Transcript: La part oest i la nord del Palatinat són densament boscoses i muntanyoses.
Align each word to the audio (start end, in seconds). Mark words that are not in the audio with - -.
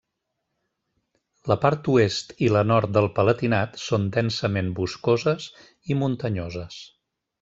La 1.51 1.57
part 1.65 1.89
oest 1.95 2.33
i 2.47 2.49
la 2.55 2.63
nord 2.69 2.95
del 2.97 3.09
Palatinat 3.19 3.77
són 3.83 4.09
densament 4.17 4.73
boscoses 4.81 5.47
i 5.93 5.99
muntanyoses. 6.01 6.81